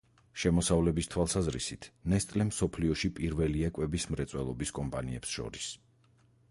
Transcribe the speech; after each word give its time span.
შემოსავლების 0.43 1.09
თვალსაზრისით, 1.15 1.87
ნესტლე 2.13 2.47
მსოფლიოში 2.49 3.13
პირველია 3.21 3.71
კვების 3.77 4.09
მრეწველობის 4.15 4.75
კომპანიებს 4.81 5.37
შორის. 5.37 5.71